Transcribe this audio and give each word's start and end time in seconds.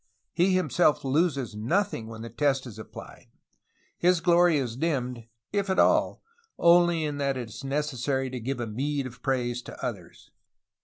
He 0.33 0.55
himself 0.55 1.03
loses 1.05 1.53
nothing 1.55 2.07
when 2.07 2.23
the 2.23 2.29
test 2.31 2.65
is 2.65 2.79
appUed. 2.79 3.27
His 3.99 4.19
glory 4.19 4.57
is 4.57 4.75
dimmed, 4.75 5.27
if 5.53 5.69
at 5.69 5.77
all, 5.77 6.23
only 6.57 7.03
in 7.05 7.19
that 7.19 7.37
it 7.37 7.49
is 7.49 7.63
necessary 7.63 8.31
to 8.31 8.39
give 8.39 8.59
a 8.59 8.65
meed 8.65 9.05
of 9.05 9.21
praise 9.21 9.61
to 9.61 9.79
others. 9.85 10.31